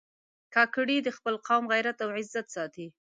[0.53, 2.87] کاکړي د خپل قوم غیرت او عزت ساتي.